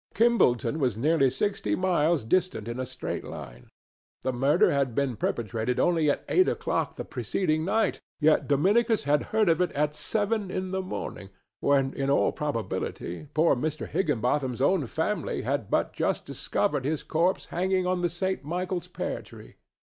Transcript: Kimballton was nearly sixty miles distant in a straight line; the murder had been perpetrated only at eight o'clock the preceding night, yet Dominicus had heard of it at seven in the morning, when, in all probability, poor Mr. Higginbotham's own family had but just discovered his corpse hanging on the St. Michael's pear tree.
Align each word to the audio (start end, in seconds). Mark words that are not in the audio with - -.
Kimballton 0.15 0.79
was 0.79 0.97
nearly 0.97 1.29
sixty 1.29 1.75
miles 1.75 2.23
distant 2.23 2.67
in 2.67 2.79
a 2.79 2.87
straight 2.87 3.23
line; 3.23 3.69
the 4.23 4.33
murder 4.33 4.71
had 4.71 4.95
been 4.95 5.15
perpetrated 5.15 5.79
only 5.79 6.09
at 6.09 6.25
eight 6.27 6.47
o'clock 6.49 6.95
the 6.95 7.05
preceding 7.05 7.63
night, 7.65 8.01
yet 8.19 8.47
Dominicus 8.47 9.03
had 9.03 9.25
heard 9.27 9.47
of 9.47 9.61
it 9.61 9.71
at 9.73 9.93
seven 9.93 10.49
in 10.49 10.71
the 10.71 10.81
morning, 10.81 11.29
when, 11.59 11.93
in 11.93 12.09
all 12.09 12.31
probability, 12.31 13.27
poor 13.35 13.55
Mr. 13.55 13.87
Higginbotham's 13.87 14.59
own 14.59 14.87
family 14.87 15.43
had 15.43 15.69
but 15.69 15.93
just 15.93 16.25
discovered 16.25 16.83
his 16.83 17.03
corpse 17.03 17.45
hanging 17.45 17.85
on 17.85 18.01
the 18.01 18.09
St. 18.09 18.43
Michael's 18.43 18.87
pear 18.87 19.21
tree. 19.21 19.53